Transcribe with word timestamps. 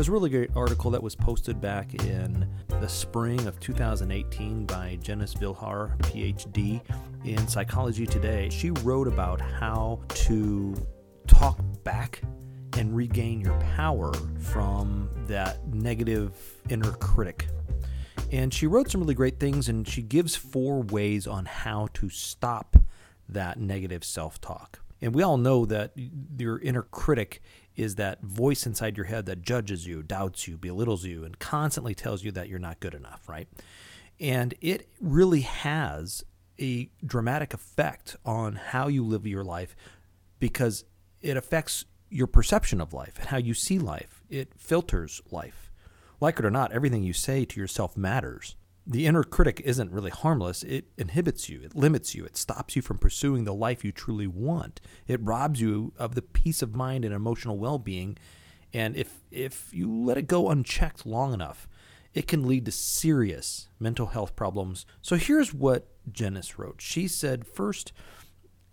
There's 0.00 0.08
a 0.08 0.12
really 0.12 0.30
great 0.30 0.56
article 0.56 0.90
that 0.92 1.02
was 1.02 1.14
posted 1.14 1.60
back 1.60 1.92
in 2.06 2.48
the 2.68 2.88
spring 2.88 3.46
of 3.46 3.60
2018 3.60 4.64
by 4.64 4.96
Janice 5.02 5.34
Vilhauer, 5.34 5.94
PhD, 5.98 6.80
in 7.26 7.46
Psychology 7.46 8.06
Today. 8.06 8.48
She 8.48 8.70
wrote 8.70 9.06
about 9.06 9.42
how 9.42 10.00
to 10.08 10.74
talk 11.26 11.60
back 11.84 12.22
and 12.78 12.96
regain 12.96 13.42
your 13.42 13.60
power 13.76 14.10
from 14.38 15.10
that 15.26 15.66
negative 15.66 16.32
inner 16.70 16.92
critic. 16.92 17.48
And 18.32 18.54
she 18.54 18.66
wrote 18.66 18.90
some 18.90 19.02
really 19.02 19.12
great 19.12 19.38
things, 19.38 19.68
and 19.68 19.86
she 19.86 20.00
gives 20.00 20.34
four 20.34 20.80
ways 20.80 21.26
on 21.26 21.44
how 21.44 21.88
to 21.92 22.08
stop 22.08 22.74
that 23.28 23.60
negative 23.60 24.02
self 24.02 24.40
talk. 24.40 24.80
And 25.00 25.14
we 25.14 25.22
all 25.22 25.38
know 25.38 25.64
that 25.66 25.92
your 26.38 26.58
inner 26.58 26.82
critic 26.82 27.42
is 27.76 27.94
that 27.94 28.22
voice 28.22 28.66
inside 28.66 28.96
your 28.96 29.06
head 29.06 29.26
that 29.26 29.42
judges 29.42 29.86
you, 29.86 30.02
doubts 30.02 30.46
you, 30.46 30.58
belittles 30.58 31.04
you, 31.04 31.24
and 31.24 31.38
constantly 31.38 31.94
tells 31.94 32.22
you 32.22 32.30
that 32.32 32.48
you're 32.48 32.58
not 32.58 32.80
good 32.80 32.94
enough, 32.94 33.28
right? 33.28 33.48
And 34.18 34.54
it 34.60 34.88
really 35.00 35.40
has 35.40 36.24
a 36.60 36.90
dramatic 37.04 37.54
effect 37.54 38.16
on 38.24 38.56
how 38.56 38.88
you 38.88 39.02
live 39.04 39.26
your 39.26 39.44
life 39.44 39.74
because 40.38 40.84
it 41.22 41.36
affects 41.36 41.86
your 42.10 42.26
perception 42.26 42.80
of 42.80 42.92
life 42.92 43.18
and 43.18 43.28
how 43.28 43.38
you 43.38 43.54
see 43.54 43.78
life. 43.78 44.22
It 44.28 44.52
filters 44.58 45.22
life. 45.30 45.70
Like 46.20 46.38
it 46.38 46.44
or 46.44 46.50
not, 46.50 46.72
everything 46.72 47.02
you 47.02 47.14
say 47.14 47.46
to 47.46 47.60
yourself 47.60 47.96
matters 47.96 48.56
the 48.90 49.06
inner 49.06 49.22
critic 49.22 49.62
isn't 49.64 49.92
really 49.92 50.10
harmless. 50.10 50.64
It 50.64 50.86
inhibits 50.98 51.48
you, 51.48 51.62
it 51.62 51.76
limits 51.76 52.16
you, 52.16 52.24
it 52.24 52.36
stops 52.36 52.74
you 52.74 52.82
from 52.82 52.98
pursuing 52.98 53.44
the 53.44 53.54
life 53.54 53.84
you 53.84 53.92
truly 53.92 54.26
want. 54.26 54.80
It 55.06 55.22
robs 55.22 55.60
you 55.60 55.92
of 55.96 56.16
the 56.16 56.22
peace 56.22 56.60
of 56.60 56.74
mind 56.74 57.04
and 57.04 57.14
emotional 57.14 57.56
well 57.56 57.78
being. 57.78 58.18
And 58.74 58.96
if, 58.96 59.20
if 59.30 59.72
you 59.72 59.88
let 59.88 60.18
it 60.18 60.26
go 60.26 60.50
unchecked 60.50 61.06
long 61.06 61.32
enough, 61.32 61.68
it 62.14 62.26
can 62.26 62.48
lead 62.48 62.64
to 62.64 62.72
serious 62.72 63.68
mental 63.78 64.06
health 64.06 64.34
problems. 64.34 64.86
So 65.00 65.14
here's 65.14 65.54
what 65.54 65.86
Janice 66.10 66.58
wrote. 66.58 66.80
She 66.80 67.06
said, 67.06 67.46
first, 67.46 67.92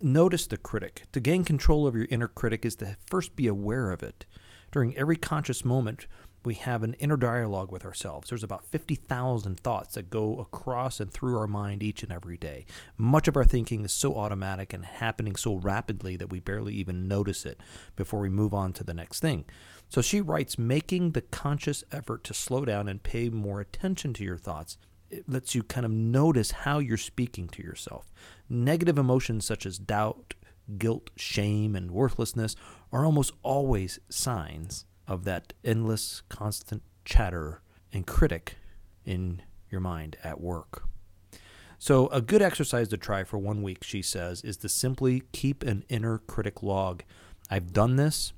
notice 0.00 0.48
the 0.48 0.56
critic. 0.56 1.04
To 1.12 1.20
gain 1.20 1.44
control 1.44 1.86
of 1.86 1.94
your 1.94 2.08
inner 2.10 2.26
critic 2.26 2.66
is 2.66 2.74
to 2.76 2.96
first 3.06 3.36
be 3.36 3.46
aware 3.46 3.92
of 3.92 4.02
it. 4.02 4.26
During 4.72 4.96
every 4.96 5.16
conscious 5.16 5.64
moment, 5.64 6.08
we 6.48 6.54
have 6.54 6.82
an 6.82 6.94
inner 6.94 7.18
dialogue 7.18 7.70
with 7.70 7.84
ourselves. 7.84 8.30
There's 8.30 8.42
about 8.42 8.64
50,000 8.64 9.60
thoughts 9.60 9.96
that 9.96 10.08
go 10.08 10.38
across 10.38 10.98
and 10.98 11.12
through 11.12 11.36
our 11.36 11.46
mind 11.46 11.82
each 11.82 12.02
and 12.02 12.10
every 12.10 12.38
day. 12.38 12.64
Much 12.96 13.28
of 13.28 13.36
our 13.36 13.44
thinking 13.44 13.84
is 13.84 13.92
so 13.92 14.14
automatic 14.14 14.72
and 14.72 14.82
happening 14.82 15.36
so 15.36 15.56
rapidly 15.56 16.16
that 16.16 16.30
we 16.30 16.40
barely 16.40 16.72
even 16.72 17.06
notice 17.06 17.44
it 17.44 17.60
before 17.96 18.20
we 18.20 18.30
move 18.30 18.54
on 18.54 18.72
to 18.72 18.82
the 18.82 18.94
next 18.94 19.20
thing. 19.20 19.44
So 19.90 20.00
she 20.00 20.22
writes 20.22 20.58
making 20.58 21.10
the 21.10 21.20
conscious 21.20 21.84
effort 21.92 22.24
to 22.24 22.32
slow 22.32 22.64
down 22.64 22.88
and 22.88 23.02
pay 23.02 23.28
more 23.28 23.60
attention 23.60 24.14
to 24.14 24.24
your 24.24 24.38
thoughts. 24.38 24.78
It 25.10 25.28
lets 25.28 25.54
you 25.54 25.62
kind 25.62 25.84
of 25.84 25.92
notice 25.92 26.52
how 26.52 26.78
you're 26.78 26.96
speaking 26.96 27.48
to 27.48 27.62
yourself. 27.62 28.10
Negative 28.48 28.96
emotions 28.96 29.44
such 29.44 29.66
as 29.66 29.78
doubt, 29.78 30.32
guilt, 30.78 31.10
shame, 31.14 31.76
and 31.76 31.90
worthlessness 31.90 32.56
are 32.90 33.04
almost 33.04 33.34
always 33.42 33.98
signs 34.08 34.86
of 35.08 35.24
that 35.24 35.54
endless, 35.64 36.22
constant 36.28 36.82
chatter 37.04 37.62
and 37.92 38.06
critic 38.06 38.56
in 39.04 39.42
your 39.70 39.80
mind 39.80 40.16
at 40.22 40.40
work. 40.40 40.84
So, 41.78 42.08
a 42.08 42.20
good 42.20 42.42
exercise 42.42 42.88
to 42.88 42.96
try 42.96 43.22
for 43.22 43.38
one 43.38 43.62
week, 43.62 43.84
she 43.84 44.02
says, 44.02 44.42
is 44.42 44.56
to 44.58 44.68
simply 44.68 45.22
keep 45.32 45.62
an 45.62 45.84
inner 45.88 46.18
critic 46.18 46.62
log. 46.62 47.04
I've 47.50 47.72
done 47.72 47.96
this 47.96 48.32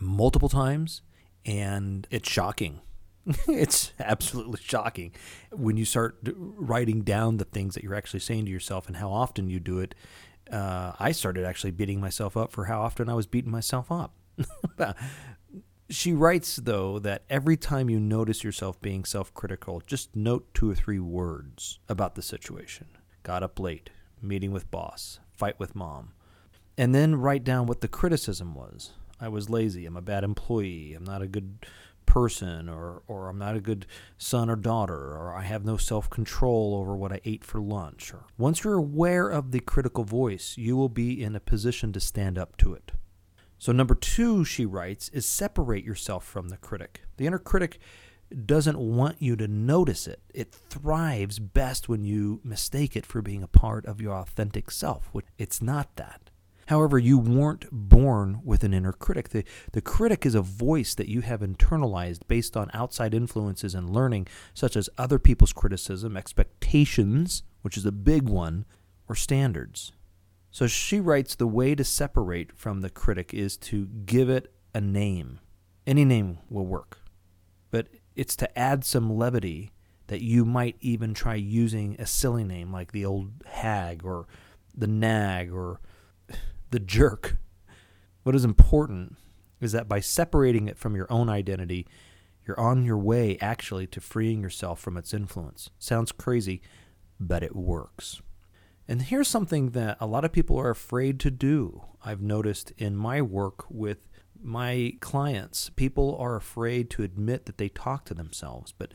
multiple 0.00 0.48
times, 0.48 1.02
and 1.44 2.06
it's 2.10 2.30
shocking. 2.30 2.80
it's 3.48 3.92
absolutely 3.98 4.60
shocking 4.62 5.12
when 5.50 5.76
you 5.76 5.84
start 5.84 6.18
writing 6.36 7.02
down 7.02 7.38
the 7.38 7.44
things 7.44 7.74
that 7.74 7.82
you're 7.82 7.94
actually 7.94 8.20
saying 8.20 8.44
to 8.44 8.50
yourself 8.50 8.86
and 8.86 8.96
how 8.98 9.10
often 9.10 9.50
you 9.50 9.58
do 9.58 9.80
it. 9.80 9.94
Uh, 10.50 10.92
I 11.00 11.12
started 11.12 11.44
actually 11.44 11.70
beating 11.72 12.00
myself 12.00 12.36
up 12.36 12.52
for 12.52 12.66
how 12.66 12.82
often 12.82 13.08
I 13.08 13.14
was 13.14 13.26
beating 13.26 13.50
myself 13.50 13.90
up. 13.90 14.14
She 15.90 16.14
writes, 16.14 16.56
though, 16.56 16.98
that 17.00 17.24
every 17.28 17.58
time 17.58 17.90
you 17.90 18.00
notice 18.00 18.42
yourself 18.42 18.80
being 18.80 19.04
self 19.04 19.34
critical, 19.34 19.82
just 19.86 20.16
note 20.16 20.52
two 20.54 20.70
or 20.70 20.74
three 20.74 20.98
words 20.98 21.78
about 21.88 22.14
the 22.14 22.22
situation. 22.22 22.86
Got 23.22 23.42
up 23.42 23.60
late, 23.60 23.90
meeting 24.22 24.50
with 24.50 24.70
boss, 24.70 25.20
fight 25.30 25.60
with 25.60 25.76
mom. 25.76 26.12
And 26.78 26.94
then 26.94 27.16
write 27.16 27.44
down 27.44 27.66
what 27.66 27.82
the 27.82 27.88
criticism 27.88 28.54
was. 28.54 28.92
I 29.20 29.28
was 29.28 29.50
lazy, 29.50 29.86
I'm 29.86 29.96
a 29.96 30.02
bad 30.02 30.24
employee, 30.24 30.94
I'm 30.94 31.04
not 31.04 31.22
a 31.22 31.28
good 31.28 31.66
person, 32.06 32.68
or, 32.68 33.02
or 33.06 33.28
I'm 33.28 33.38
not 33.38 33.56
a 33.56 33.60
good 33.60 33.86
son 34.18 34.50
or 34.50 34.56
daughter, 34.56 35.16
or 35.16 35.34
I 35.34 35.42
have 35.42 35.64
no 35.64 35.76
self 35.76 36.08
control 36.08 36.74
over 36.74 36.96
what 36.96 37.12
I 37.12 37.20
ate 37.26 37.44
for 37.44 37.60
lunch. 37.60 38.12
Or 38.12 38.24
once 38.38 38.64
you're 38.64 38.74
aware 38.74 39.28
of 39.28 39.50
the 39.50 39.60
critical 39.60 40.04
voice, 40.04 40.56
you 40.56 40.76
will 40.76 40.88
be 40.88 41.22
in 41.22 41.36
a 41.36 41.40
position 41.40 41.92
to 41.92 42.00
stand 42.00 42.38
up 42.38 42.56
to 42.58 42.72
it. 42.72 42.92
So, 43.58 43.72
number 43.72 43.94
two, 43.94 44.44
she 44.44 44.66
writes, 44.66 45.08
is 45.10 45.26
separate 45.26 45.84
yourself 45.84 46.24
from 46.24 46.48
the 46.48 46.56
critic. 46.56 47.02
The 47.16 47.26
inner 47.26 47.38
critic 47.38 47.78
doesn't 48.46 48.78
want 48.78 49.16
you 49.20 49.36
to 49.36 49.48
notice 49.48 50.06
it. 50.06 50.20
It 50.34 50.52
thrives 50.52 51.38
best 51.38 51.88
when 51.88 52.04
you 52.04 52.40
mistake 52.42 52.96
it 52.96 53.06
for 53.06 53.22
being 53.22 53.42
a 53.42 53.48
part 53.48 53.86
of 53.86 54.00
your 54.00 54.14
authentic 54.14 54.70
self. 54.70 55.10
It's 55.38 55.62
not 55.62 55.96
that. 55.96 56.30
However, 56.66 56.98
you 56.98 57.18
weren't 57.18 57.66
born 57.70 58.40
with 58.42 58.64
an 58.64 58.72
inner 58.72 58.92
critic. 58.92 59.28
The, 59.28 59.44
the 59.72 59.82
critic 59.82 60.24
is 60.24 60.34
a 60.34 60.40
voice 60.40 60.94
that 60.94 61.08
you 61.08 61.20
have 61.20 61.40
internalized 61.40 62.20
based 62.26 62.56
on 62.56 62.70
outside 62.72 63.14
influences 63.14 63.74
and 63.74 63.90
learning, 63.90 64.28
such 64.54 64.76
as 64.76 64.88
other 64.96 65.18
people's 65.18 65.52
criticism, 65.52 66.16
expectations, 66.16 67.42
which 67.62 67.76
is 67.76 67.84
a 67.84 67.92
big 67.92 68.28
one, 68.28 68.64
or 69.08 69.14
standards. 69.14 69.92
So 70.54 70.68
she 70.68 71.00
writes 71.00 71.34
the 71.34 71.48
way 71.48 71.74
to 71.74 71.82
separate 71.82 72.56
from 72.56 72.80
the 72.80 72.88
critic 72.88 73.34
is 73.34 73.56
to 73.56 73.86
give 73.86 74.30
it 74.30 74.54
a 74.72 74.80
name. 74.80 75.40
Any 75.84 76.04
name 76.04 76.38
will 76.48 76.64
work. 76.64 77.00
But 77.72 77.88
it's 78.14 78.36
to 78.36 78.56
add 78.56 78.84
some 78.84 79.18
levity 79.18 79.72
that 80.06 80.22
you 80.22 80.44
might 80.44 80.76
even 80.80 81.12
try 81.12 81.34
using 81.34 81.96
a 81.98 82.06
silly 82.06 82.44
name 82.44 82.70
like 82.72 82.92
the 82.92 83.04
old 83.04 83.32
hag 83.46 84.04
or 84.04 84.28
the 84.72 84.86
nag 84.86 85.52
or 85.52 85.80
the 86.70 86.78
jerk. 86.78 87.36
What 88.22 88.36
is 88.36 88.44
important 88.44 89.16
is 89.60 89.72
that 89.72 89.88
by 89.88 89.98
separating 89.98 90.68
it 90.68 90.78
from 90.78 90.94
your 90.94 91.12
own 91.12 91.28
identity, 91.28 91.84
you're 92.46 92.60
on 92.60 92.84
your 92.84 92.98
way 92.98 93.38
actually 93.40 93.88
to 93.88 94.00
freeing 94.00 94.40
yourself 94.40 94.78
from 94.78 94.96
its 94.96 95.12
influence. 95.12 95.70
Sounds 95.80 96.12
crazy, 96.12 96.62
but 97.18 97.42
it 97.42 97.56
works. 97.56 98.22
And 98.86 99.02
here's 99.02 99.28
something 99.28 99.70
that 99.70 99.96
a 100.00 100.06
lot 100.06 100.24
of 100.24 100.32
people 100.32 100.58
are 100.58 100.70
afraid 100.70 101.18
to 101.20 101.30
do. 101.30 101.84
I've 102.04 102.20
noticed 102.20 102.72
in 102.76 102.96
my 102.96 103.22
work 103.22 103.64
with 103.70 104.08
my 104.42 104.92
clients, 105.00 105.70
people 105.70 106.16
are 106.18 106.36
afraid 106.36 106.90
to 106.90 107.02
admit 107.02 107.46
that 107.46 107.56
they 107.56 107.70
talk 107.70 108.04
to 108.04 108.14
themselves. 108.14 108.74
But 108.76 108.92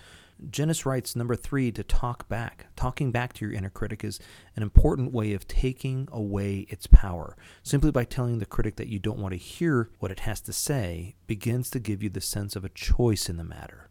Janice 0.50 0.86
writes 0.86 1.16
number 1.16 1.36
three 1.36 1.72
to 1.72 1.84
talk 1.84 2.30
back. 2.30 2.68
Talking 2.76 3.12
back 3.12 3.34
to 3.34 3.46
your 3.46 3.54
inner 3.54 3.72
critic 3.72 4.04
is 4.04 4.20
an 4.56 4.62
important 4.62 5.12
way 5.12 5.34
of 5.34 5.48
taking 5.48 6.08
away 6.12 6.68
its 6.70 6.86
power. 6.86 7.36
Simply 7.64 7.92
by 7.92 8.06
telling 8.06 8.38
the 8.38 8.46
critic 8.46 8.76
that 8.76 8.88
you 8.88 9.00
don't 9.00 9.20
want 9.20 9.34
to 9.34 9.38
hear 9.38 9.90
what 9.98 10.12
it 10.12 10.22
has 10.22 10.40
to 10.42 10.54
say 10.54 11.16
begins 11.26 11.72
to 11.72 11.80
give 11.80 12.04
you 12.04 12.10
the 12.10 12.22
sense 12.22 12.56
of 12.56 12.64
a 12.64 12.70
choice 12.70 13.28
in 13.28 13.38
the 13.38 13.44
matter. 13.44 13.90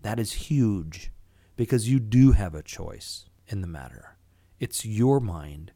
That 0.00 0.18
is 0.18 0.32
huge 0.32 1.12
because 1.56 1.90
you 1.90 2.00
do 2.00 2.32
have 2.32 2.54
a 2.54 2.62
choice 2.62 3.26
in 3.46 3.60
the 3.60 3.66
matter. 3.66 4.15
It's 4.58 4.86
your 4.86 5.20
mind. 5.20 5.72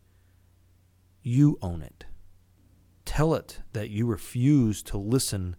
You 1.23 1.59
own 1.61 1.83
it. 1.83 2.07
Tell 3.05 3.35
it 3.35 3.61
that 3.73 3.91
you 3.91 4.07
refuse 4.07 4.83
to 4.85 4.97
listen 4.97 5.57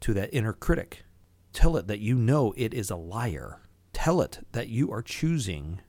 to 0.00 0.14
that 0.14 0.32
inner 0.32 0.52
critic. 0.52 1.04
Tell 1.52 1.76
it 1.76 1.86
that 1.88 2.00
you 2.00 2.14
know 2.14 2.54
it 2.56 2.72
is 2.72 2.90
a 2.90 2.96
liar. 2.96 3.62
Tell 3.92 4.20
it 4.20 4.46
that 4.52 4.68
you 4.68 4.92
are 4.92 5.02
choosing 5.02 5.80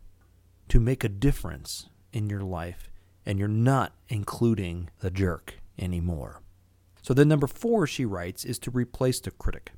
to 0.70 0.80
make 0.80 1.04
a 1.04 1.10
difference 1.10 1.90
in 2.12 2.30
your 2.30 2.42
life 2.42 2.90
and 3.26 3.38
you're 3.38 3.48
not 3.48 3.94
including 4.10 4.90
the 5.00 5.12
jerk 5.12 5.60
anymore. 5.78 6.42
So, 7.02 7.14
then 7.14 7.28
number 7.28 7.48
four, 7.48 7.86
she 7.86 8.06
writes, 8.06 8.46
is 8.46 8.58
to 8.60 8.72
replace 8.72 9.20
the 9.20 9.32
critic. 9.32 9.74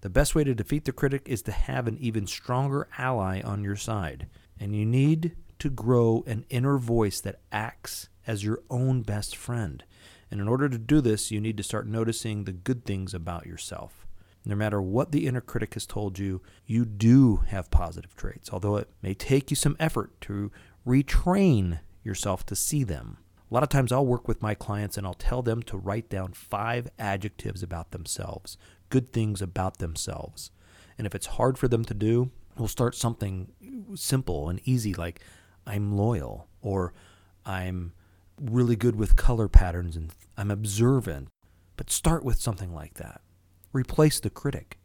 The 0.00 0.10
best 0.10 0.34
way 0.34 0.42
to 0.44 0.54
defeat 0.54 0.84
the 0.84 0.92
critic 0.92 1.22
is 1.26 1.42
to 1.42 1.52
have 1.52 1.86
an 1.86 1.98
even 1.98 2.26
stronger 2.26 2.88
ally 2.98 3.40
on 3.42 3.62
your 3.62 3.76
side. 3.76 4.26
And 4.58 4.74
you 4.74 4.84
need 4.84 5.36
to 5.62 5.70
grow 5.70 6.24
an 6.26 6.44
inner 6.50 6.76
voice 6.76 7.20
that 7.20 7.38
acts 7.52 8.08
as 8.26 8.42
your 8.42 8.60
own 8.68 9.00
best 9.00 9.36
friend. 9.36 9.84
And 10.28 10.40
in 10.40 10.48
order 10.48 10.68
to 10.68 10.76
do 10.76 11.00
this, 11.00 11.30
you 11.30 11.40
need 11.40 11.56
to 11.56 11.62
start 11.62 11.86
noticing 11.86 12.42
the 12.42 12.52
good 12.52 12.84
things 12.84 13.14
about 13.14 13.46
yourself. 13.46 14.04
No 14.44 14.56
matter 14.56 14.82
what 14.82 15.12
the 15.12 15.24
inner 15.28 15.40
critic 15.40 15.74
has 15.74 15.86
told 15.86 16.18
you, 16.18 16.42
you 16.66 16.84
do 16.84 17.44
have 17.46 17.70
positive 17.70 18.16
traits, 18.16 18.50
although 18.52 18.74
it 18.74 18.90
may 19.02 19.14
take 19.14 19.50
you 19.50 19.56
some 19.56 19.76
effort 19.78 20.20
to 20.22 20.50
retrain 20.84 21.78
yourself 22.02 22.44
to 22.46 22.56
see 22.56 22.82
them. 22.82 23.18
A 23.48 23.54
lot 23.54 23.62
of 23.62 23.68
times 23.68 23.92
I'll 23.92 24.04
work 24.04 24.26
with 24.26 24.42
my 24.42 24.56
clients 24.56 24.98
and 24.98 25.06
I'll 25.06 25.14
tell 25.14 25.42
them 25.42 25.62
to 25.64 25.76
write 25.76 26.08
down 26.08 26.32
five 26.32 26.90
adjectives 26.98 27.62
about 27.62 27.92
themselves, 27.92 28.58
good 28.88 29.12
things 29.12 29.40
about 29.40 29.78
themselves. 29.78 30.50
And 30.98 31.06
if 31.06 31.14
it's 31.14 31.26
hard 31.26 31.56
for 31.56 31.68
them 31.68 31.84
to 31.84 31.94
do, 31.94 32.32
we'll 32.58 32.66
start 32.66 32.96
something 32.96 33.52
simple 33.94 34.48
and 34.48 34.60
easy 34.64 34.92
like 34.94 35.20
I'm 35.66 35.96
loyal 35.96 36.48
or 36.60 36.92
I'm 37.44 37.92
really 38.40 38.76
good 38.76 38.96
with 38.96 39.16
color 39.16 39.48
patterns 39.48 39.96
and 39.96 40.12
I'm 40.36 40.50
observant. 40.50 41.28
But 41.76 41.90
start 41.90 42.24
with 42.24 42.40
something 42.40 42.74
like 42.74 42.94
that. 42.94 43.20
Replace 43.72 44.20
the 44.20 44.30
critic. 44.30 44.78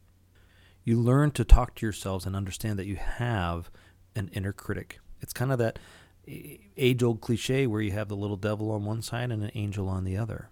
You 0.84 0.98
learn 0.98 1.32
to 1.32 1.44
talk 1.44 1.74
to 1.76 1.86
yourselves 1.86 2.24
and 2.24 2.34
understand 2.34 2.78
that 2.78 2.86
you 2.86 2.96
have 2.96 3.70
an 4.16 4.30
inner 4.32 4.52
critic. 4.52 5.00
It's 5.20 5.32
kind 5.32 5.52
of 5.52 5.58
that 5.58 5.78
age 6.26 7.02
old 7.02 7.20
cliche 7.20 7.66
where 7.66 7.80
you 7.80 7.92
have 7.92 8.08
the 8.08 8.16
little 8.16 8.36
devil 8.36 8.70
on 8.70 8.84
one 8.84 9.02
side 9.02 9.30
and 9.30 9.42
an 9.42 9.50
angel 9.54 9.88
on 9.88 10.04
the 10.04 10.16
other. 10.16 10.50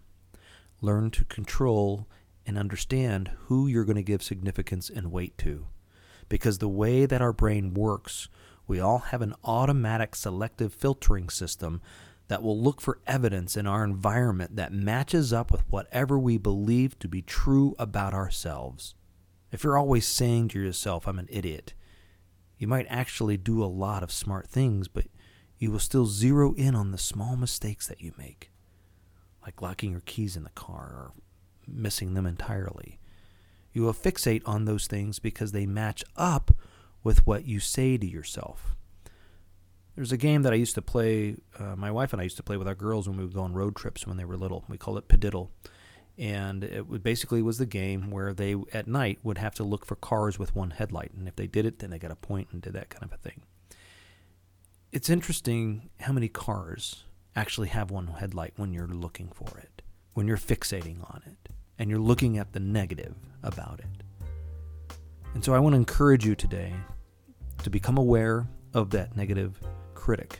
Learn 0.80 1.10
to 1.12 1.24
control 1.24 2.06
and 2.46 2.58
understand 2.58 3.30
who 3.44 3.66
you're 3.66 3.84
going 3.84 3.96
to 3.96 4.02
give 4.02 4.22
significance 4.22 4.88
and 4.88 5.10
weight 5.10 5.36
to. 5.38 5.66
Because 6.28 6.58
the 6.58 6.68
way 6.68 7.06
that 7.06 7.22
our 7.22 7.32
brain 7.32 7.74
works, 7.74 8.28
we 8.66 8.80
all 8.80 8.98
have 8.98 9.22
an 9.22 9.34
automatic 9.44 10.14
selective 10.14 10.74
filtering 10.74 11.28
system 11.28 11.80
that 12.28 12.42
will 12.42 12.60
look 12.60 12.80
for 12.80 12.98
evidence 13.06 13.56
in 13.56 13.66
our 13.66 13.84
environment 13.84 14.56
that 14.56 14.72
matches 14.72 15.32
up 15.32 15.52
with 15.52 15.62
whatever 15.70 16.18
we 16.18 16.38
believe 16.38 16.98
to 16.98 17.08
be 17.08 17.22
true 17.22 17.74
about 17.78 18.12
ourselves. 18.12 18.94
If 19.52 19.62
you're 19.62 19.78
always 19.78 20.06
saying 20.06 20.48
to 20.48 20.60
yourself, 20.60 21.06
I'm 21.06 21.18
an 21.20 21.28
idiot, 21.30 21.74
you 22.58 22.66
might 22.66 22.86
actually 22.88 23.36
do 23.36 23.62
a 23.62 23.66
lot 23.66 24.02
of 24.02 24.10
smart 24.10 24.48
things, 24.48 24.88
but 24.88 25.06
you 25.58 25.70
will 25.70 25.78
still 25.78 26.06
zero 26.06 26.52
in 26.54 26.74
on 26.74 26.90
the 26.90 26.98
small 26.98 27.36
mistakes 27.36 27.86
that 27.86 28.00
you 28.00 28.12
make, 28.18 28.50
like 29.42 29.62
locking 29.62 29.92
your 29.92 30.02
keys 30.04 30.36
in 30.36 30.42
the 30.42 30.50
car 30.50 30.84
or 30.84 31.12
missing 31.66 32.14
them 32.14 32.26
entirely. 32.26 32.98
You 33.72 33.82
will 33.82 33.94
fixate 33.94 34.42
on 34.46 34.64
those 34.64 34.86
things 34.86 35.18
because 35.18 35.52
they 35.52 35.66
match 35.66 36.02
up 36.16 36.50
with 37.06 37.24
what 37.24 37.46
you 37.46 37.60
say 37.60 37.96
to 37.96 38.04
yourself. 38.04 38.74
There's 39.94 40.10
a 40.10 40.16
game 40.16 40.42
that 40.42 40.52
I 40.52 40.56
used 40.56 40.74
to 40.74 40.82
play, 40.82 41.36
uh, 41.56 41.76
my 41.76 41.92
wife 41.92 42.12
and 42.12 42.20
I 42.20 42.24
used 42.24 42.36
to 42.38 42.42
play 42.42 42.56
with 42.56 42.66
our 42.66 42.74
girls 42.74 43.08
when 43.08 43.16
we 43.16 43.22
would 43.22 43.32
go 43.32 43.42
on 43.42 43.54
road 43.54 43.76
trips 43.76 44.08
when 44.08 44.16
they 44.16 44.24
were 44.24 44.36
little. 44.36 44.64
We 44.68 44.76
called 44.76 44.98
it 44.98 45.06
Padiddle. 45.06 45.50
And 46.18 46.64
it 46.64 47.04
basically 47.04 47.42
was 47.42 47.58
the 47.58 47.64
game 47.64 48.10
where 48.10 48.34
they, 48.34 48.56
at 48.72 48.88
night, 48.88 49.20
would 49.22 49.38
have 49.38 49.54
to 49.54 49.62
look 49.62 49.86
for 49.86 49.94
cars 49.94 50.36
with 50.36 50.56
one 50.56 50.70
headlight. 50.72 51.12
And 51.16 51.28
if 51.28 51.36
they 51.36 51.46
did 51.46 51.64
it, 51.64 51.78
then 51.78 51.90
they 51.90 51.98
got 52.00 52.10
a 52.10 52.16
point 52.16 52.48
and 52.50 52.60
did 52.60 52.72
that 52.72 52.88
kind 52.88 53.04
of 53.04 53.12
a 53.12 53.18
thing. 53.18 53.42
It's 54.90 55.08
interesting 55.08 55.90
how 56.00 56.12
many 56.12 56.26
cars 56.26 57.04
actually 57.36 57.68
have 57.68 57.92
one 57.92 58.08
headlight 58.08 58.54
when 58.56 58.72
you're 58.72 58.88
looking 58.88 59.28
for 59.28 59.58
it, 59.58 59.80
when 60.14 60.26
you're 60.26 60.36
fixating 60.38 61.04
on 61.08 61.22
it, 61.24 61.52
and 61.78 61.88
you're 61.88 62.00
looking 62.00 62.36
at 62.36 62.52
the 62.52 62.60
negative 62.60 63.14
about 63.44 63.78
it. 63.78 64.02
And 65.34 65.44
so 65.44 65.54
I 65.54 65.60
want 65.60 65.74
to 65.74 65.76
encourage 65.76 66.26
you 66.26 66.34
today 66.34 66.74
to 67.66 67.70
become 67.70 67.98
aware 67.98 68.46
of 68.74 68.90
that 68.90 69.16
negative 69.16 69.60
critic. 69.92 70.38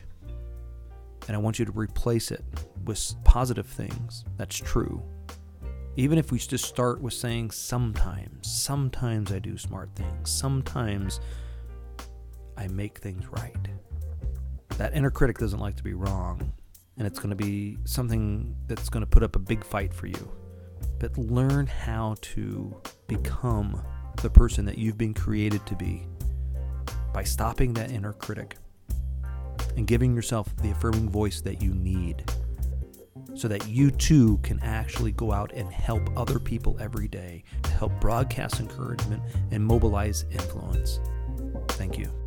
And 1.27 1.35
I 1.35 1.37
want 1.37 1.59
you 1.59 1.65
to 1.65 1.73
replace 1.73 2.31
it 2.31 2.41
with 2.85 3.15
positive 3.25 3.65
things. 3.65 4.23
That's 4.37 4.55
true. 4.55 5.03
Even 5.97 6.19
if 6.19 6.31
we 6.31 6.39
just 6.39 6.63
start 6.63 7.01
with 7.01 7.11
saying 7.11 7.51
sometimes, 7.51 8.49
sometimes 8.49 9.33
I 9.33 9.39
do 9.39 9.57
smart 9.57 9.89
things, 9.93 10.31
sometimes 10.31 11.19
I 12.55 12.69
make 12.69 12.99
things 12.99 13.27
right. 13.27 13.67
That 14.77 14.95
inner 14.95 15.11
critic 15.11 15.37
doesn't 15.37 15.59
like 15.59 15.75
to 15.75 15.83
be 15.83 15.95
wrong, 15.95 16.53
and 16.95 17.05
it's 17.05 17.19
going 17.19 17.31
to 17.31 17.35
be 17.35 17.77
something 17.83 18.55
that's 18.67 18.87
going 18.87 19.03
to 19.03 19.09
put 19.09 19.21
up 19.21 19.35
a 19.35 19.39
big 19.39 19.65
fight 19.65 19.93
for 19.93 20.07
you. 20.07 20.31
But 20.97 21.17
learn 21.17 21.67
how 21.67 22.15
to 22.21 22.73
become 23.07 23.83
the 24.21 24.29
person 24.29 24.63
that 24.63 24.77
you've 24.77 24.97
been 24.97 25.13
created 25.13 25.65
to 25.65 25.75
be 25.75 26.07
by 27.17 27.23
stopping 27.23 27.73
that 27.73 27.89
inner 27.89 28.13
critic 28.13 28.57
and 29.75 29.87
giving 29.87 30.13
yourself 30.13 30.55
the 30.57 30.69
affirming 30.69 31.09
voice 31.09 31.41
that 31.41 31.63
you 31.63 31.73
need 31.73 32.23
so 33.33 33.47
that 33.47 33.67
you 33.67 33.89
too 33.89 34.37
can 34.43 34.59
actually 34.61 35.11
go 35.13 35.31
out 35.31 35.51
and 35.53 35.73
help 35.73 36.07
other 36.15 36.37
people 36.37 36.77
every 36.79 37.07
day 37.07 37.43
to 37.63 37.71
help 37.71 37.91
broadcast 37.99 38.59
encouragement 38.59 39.19
and 39.49 39.65
mobilize 39.65 40.25
influence. 40.31 40.99
Thank 41.69 41.97
you. 41.97 42.26